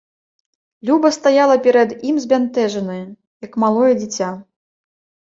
[0.89, 3.01] Люба стаяла перад ім збянтэжаная,
[3.47, 4.31] як малое дзіця.